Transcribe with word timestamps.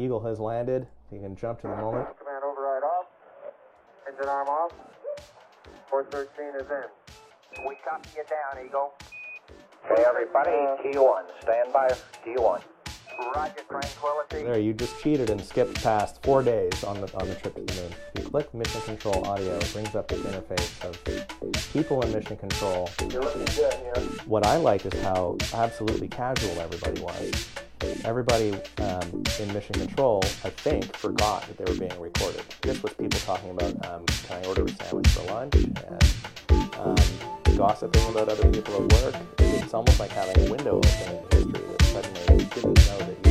Eagle 0.00 0.20
has 0.20 0.40
landed. 0.40 0.86
You 1.12 1.20
can 1.20 1.36
jump 1.36 1.60
to 1.60 1.68
the 1.68 1.76
moment. 1.76 2.08
Command 2.18 2.42
override 2.42 2.82
off. 2.82 3.06
Engine 4.08 4.28
arm 4.28 4.48
off. 4.48 4.72
Port 5.90 6.10
13 6.10 6.28
is 6.58 6.62
in. 6.70 7.66
We 7.68 7.76
copy 7.86 8.08
you 8.16 8.24
down, 8.24 8.64
Eagle. 8.64 8.94
Okay, 9.90 10.02
everybody, 10.08 10.50
T1. 10.82 11.24
Stand 11.42 11.72
by, 11.72 11.88
T1. 12.24 12.62
Roger, 13.34 13.54
tranquility. 13.68 14.44
There, 14.44 14.58
you 14.58 14.72
just 14.72 14.98
cheated 15.02 15.28
and 15.28 15.44
skipped 15.44 15.82
past 15.82 16.22
four 16.22 16.42
days 16.42 16.82
on 16.84 17.02
the 17.02 17.14
on 17.18 17.28
the 17.28 17.34
trip 17.34 17.54
to 17.56 17.60
the 17.60 17.82
moon. 17.82 17.92
You 18.16 18.22
click 18.22 18.54
Mission 18.54 18.80
Control 18.82 19.26
Audio, 19.26 19.56
it 19.58 19.70
brings 19.74 19.94
up 19.94 20.08
this 20.08 20.20
interface 20.20 20.82
of 20.82 21.72
people 21.74 22.00
in 22.02 22.12
Mission 22.12 22.38
Control. 22.38 22.88
You're 23.10 23.22
looking 23.22 23.44
good 23.44 23.74
here. 23.74 24.04
What 24.24 24.46
I 24.46 24.56
like 24.56 24.86
is 24.86 24.98
how 25.02 25.36
absolutely 25.52 26.08
casual 26.08 26.58
everybody 26.60 27.02
was. 27.02 27.48
Everybody 28.04 28.52
um, 28.78 29.22
in 29.38 29.52
Mission 29.54 29.74
Control, 29.74 30.22
I 30.44 30.50
think, 30.50 30.94
forgot 30.96 31.46
that 31.46 31.56
they 31.56 31.64
were 31.64 31.78
being 31.78 32.00
recorded. 32.00 32.42
This 32.60 32.82
was 32.82 32.92
people 32.94 33.18
talking 33.20 33.50
about, 33.50 33.86
um, 33.86 34.04
can 34.06 34.44
I 34.44 34.46
order 34.48 34.64
a 34.64 34.68
sandwich 34.68 35.08
for 35.08 35.22
lunch? 35.32 35.54
And 35.54 36.04
um, 36.78 36.96
gossiping 37.56 38.06
about 38.08 38.28
other 38.28 38.50
people 38.50 38.74
at 38.74 38.92
work. 39.02 39.14
It's 39.38 39.74
almost 39.74 40.00
like 40.00 40.10
having 40.10 40.46
a 40.46 40.50
window 40.50 40.76
open 40.78 41.16
in 41.16 41.22
history 41.30 41.66
that 41.68 41.82
suddenly 41.84 42.44
didn't 42.44 42.86
know 42.86 42.98
that 42.98 43.16
you 43.24 43.29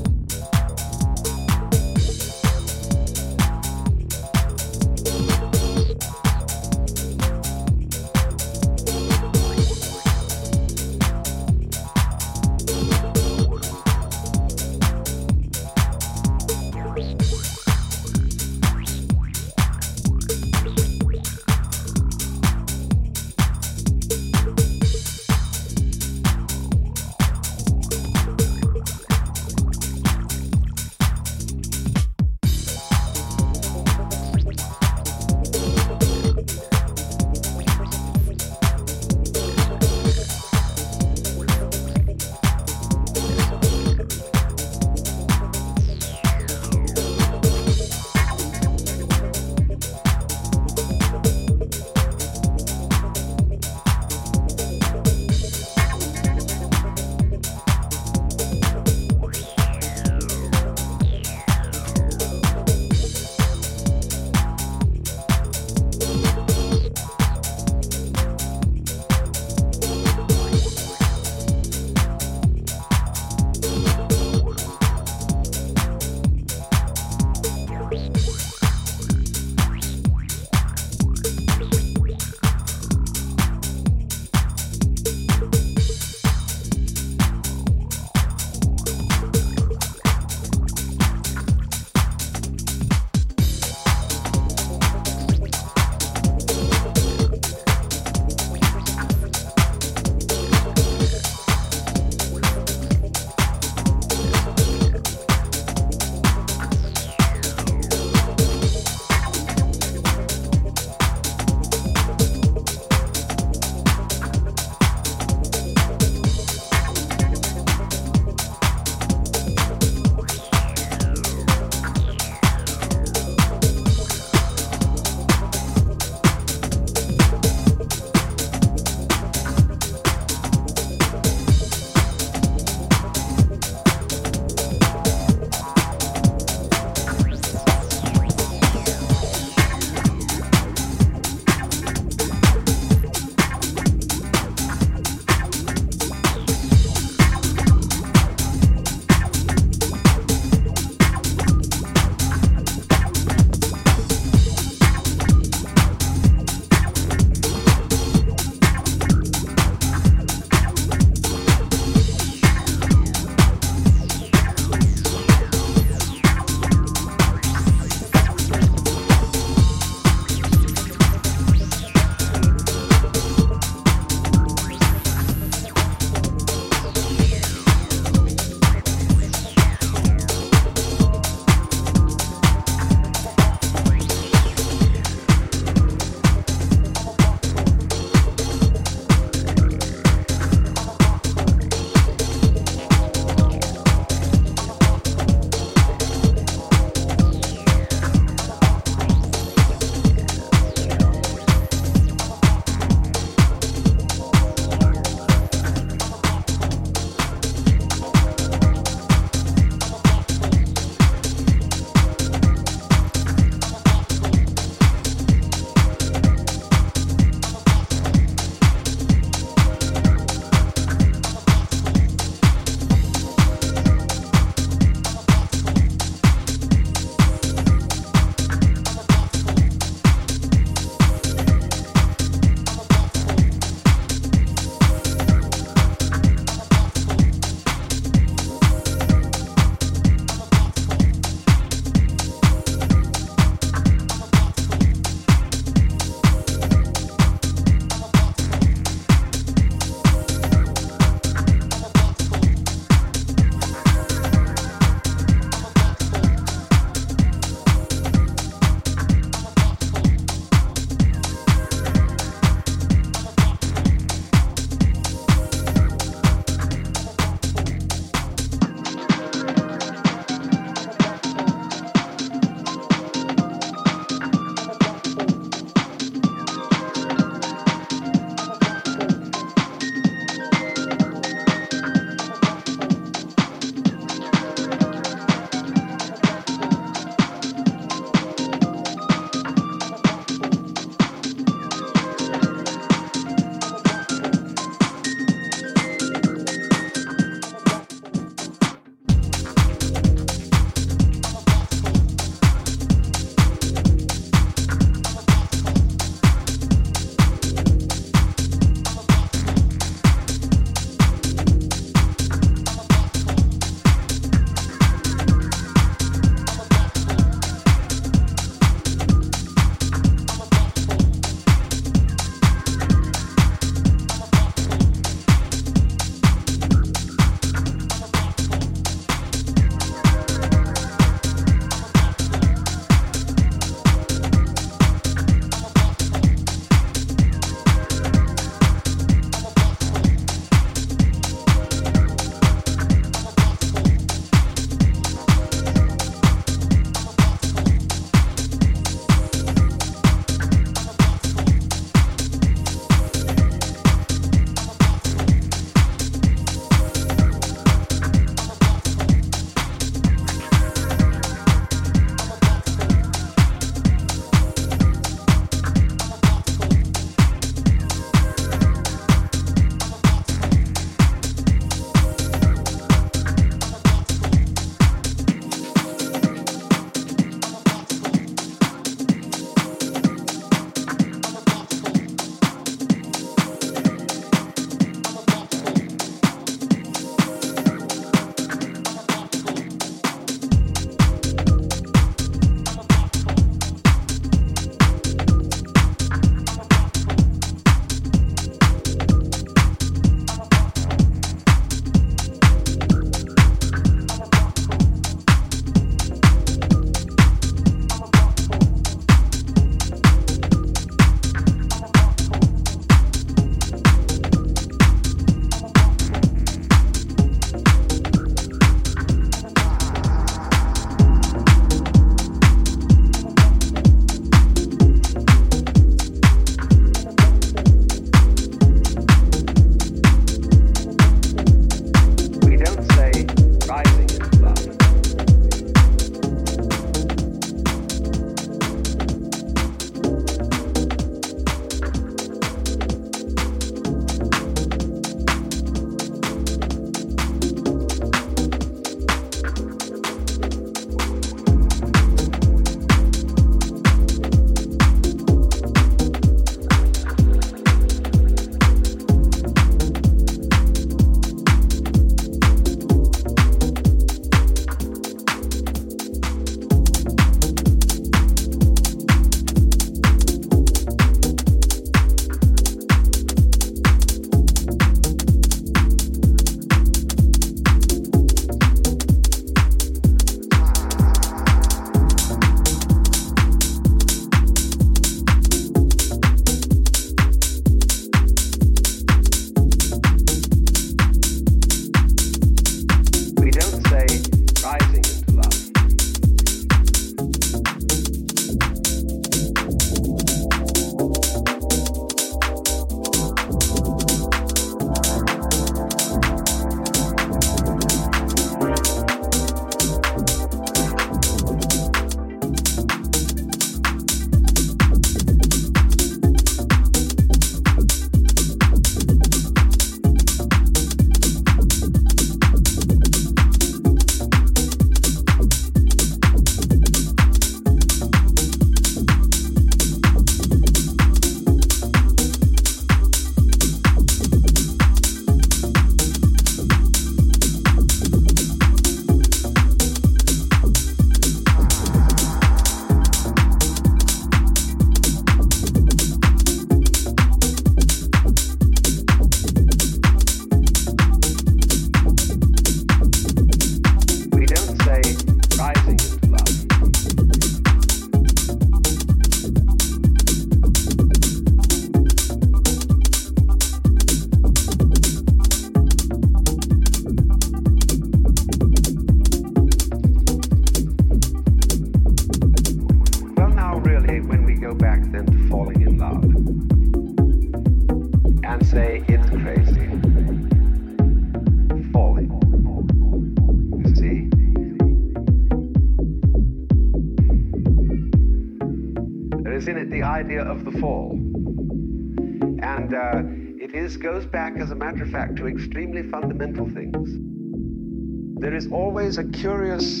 is 598.56 598.72
always 598.72 599.18
a 599.18 599.24
curious 599.24 600.00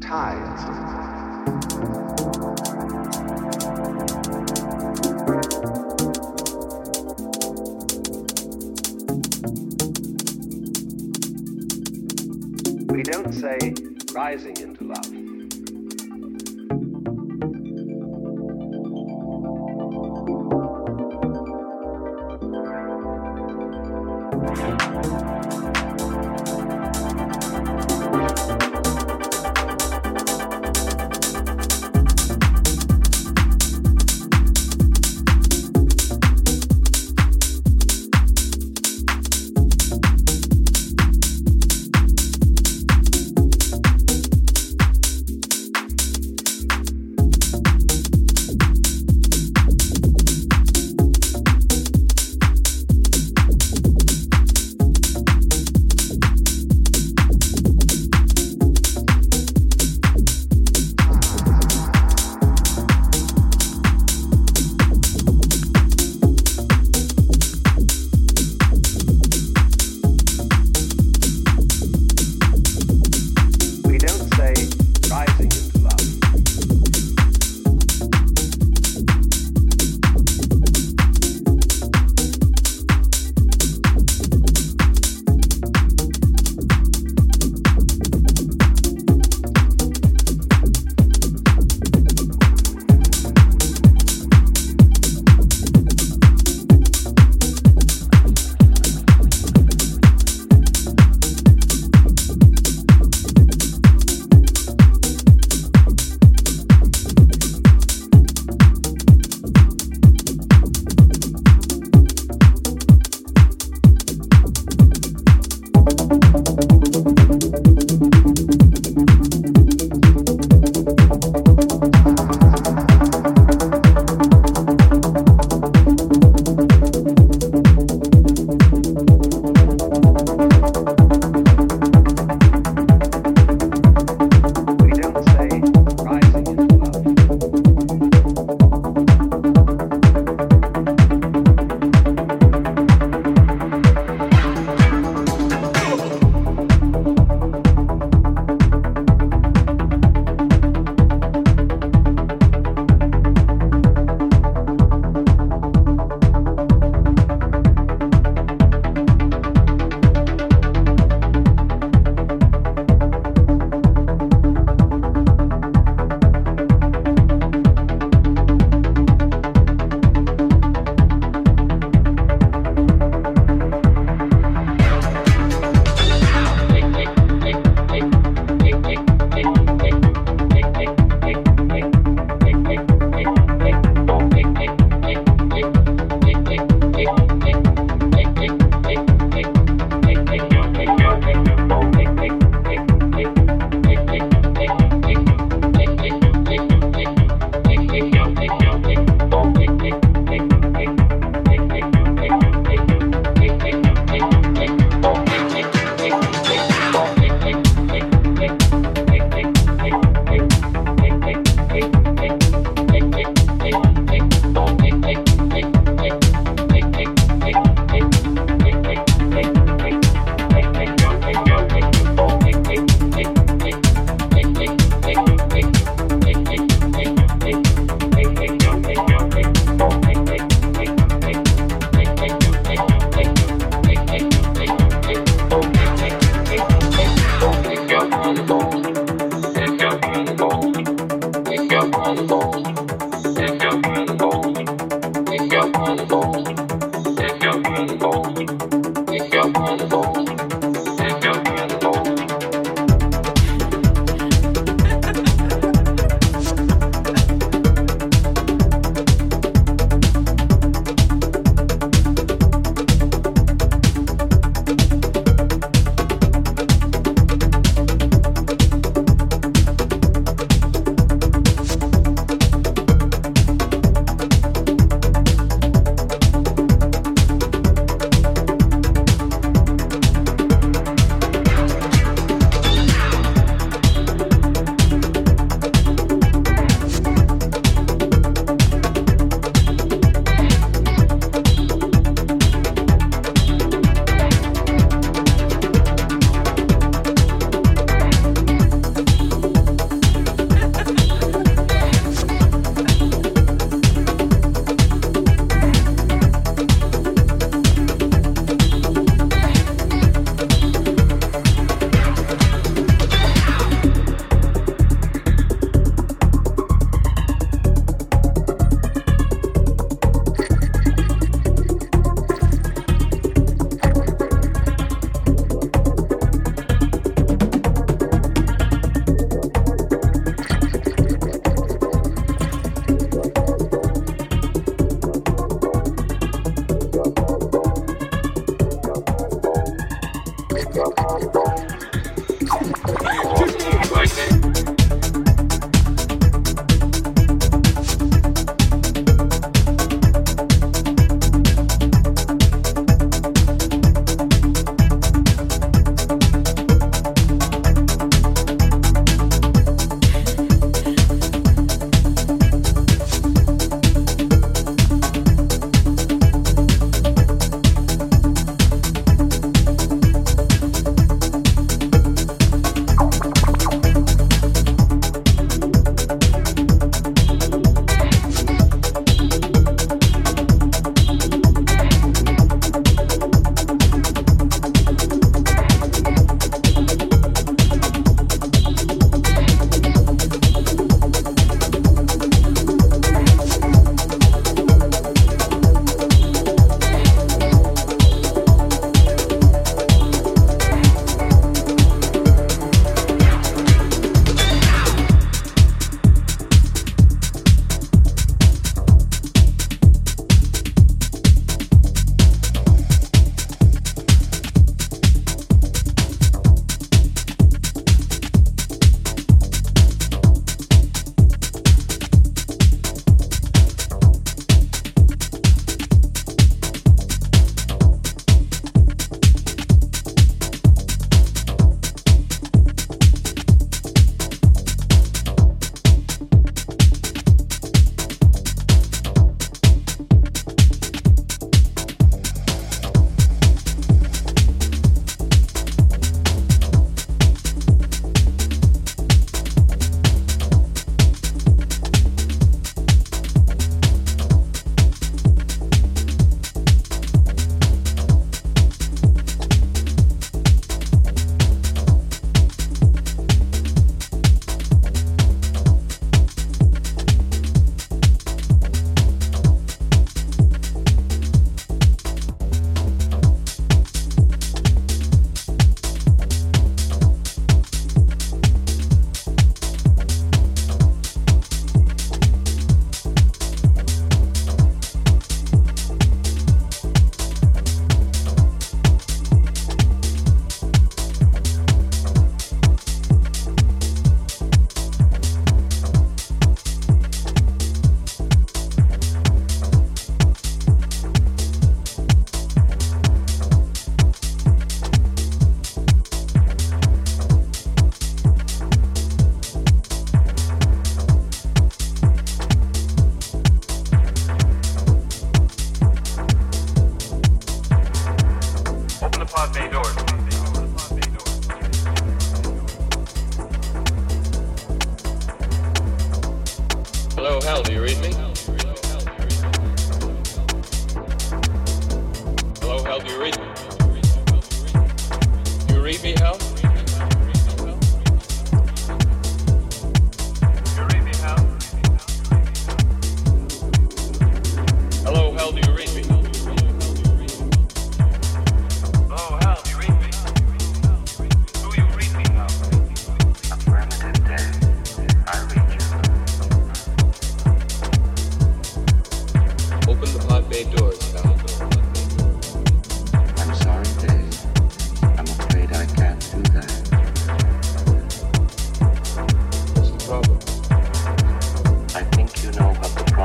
tie. 0.00 1.27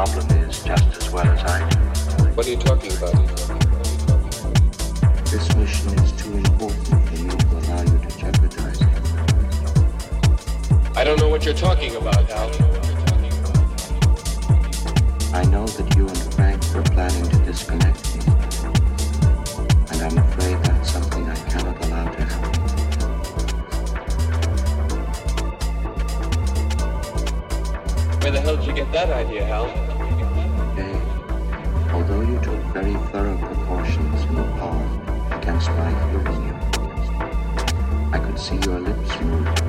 Problem 0.06 0.30
is 0.50 0.64
just 0.64 0.98
as 0.98 1.10
well 1.12 1.26
as 1.26 1.42
I 1.46 1.70
do. 1.70 1.78
What 2.36 2.46
are 2.46 2.50
you 2.50 2.58
talking 2.58 2.92
about? 2.92 3.14
This 5.32 5.56
mission 5.56 5.94
is 6.04 6.12
too 6.22 6.34
important 6.34 7.08
for 7.08 7.16
me 7.24 7.30
to 7.30 7.48
allow 7.58 7.82
you 7.84 7.98
to 8.00 8.18
jeopardize 8.18 8.82
it. 8.82 8.88
I 10.98 11.06
don't 11.06 11.18
know 11.22 11.30
what 11.30 11.46
you're 11.46 11.54
talking 11.54 11.96
about, 11.96 12.30
Hal. 12.30 12.50
I 15.34 15.46
know 15.46 15.66
that 15.68 15.96
you 15.96 16.06
and 16.10 16.34
Frank 16.34 16.62
were 16.76 16.84
planning 16.84 17.30
to 17.30 17.38
disconnect 17.46 18.16
me. 18.18 18.24
And 19.90 20.02
I'm 20.02 20.18
afraid 20.18 20.58
that's 20.66 20.92
something 20.92 21.30
I 21.30 21.36
cannot 21.50 21.86
allow 21.86 22.12
to 22.12 22.26
happen. 22.26 22.60
Where 28.20 28.32
the 28.32 28.42
hell 28.42 28.58
did 28.58 28.66
you 28.66 28.74
get 28.74 28.92
that 28.92 29.10
idea, 29.10 29.46
Hal? 29.46 29.83
Very 32.74 32.94
thorough 33.12 33.38
precautions 33.38 34.26
the 34.36 34.44
pond 34.58 35.34
against 35.34 35.70
my 35.70 35.92
hearing 36.10 36.48
you, 36.48 36.56
I 38.12 38.18
could 38.18 38.40
see 38.40 38.56
your 38.66 38.80
lips 38.80 39.22
move. 39.22 39.63